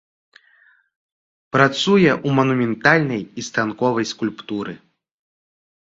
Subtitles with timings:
[1.57, 4.73] Працуе ў манументальнай і станковай скульптуры.